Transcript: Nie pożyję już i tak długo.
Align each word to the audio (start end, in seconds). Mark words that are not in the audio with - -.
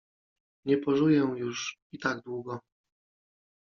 Nie 0.65 0.77
pożyję 0.77 1.33
już 1.37 1.79
i 1.91 1.99
tak 1.99 2.21
długo. 2.23 2.59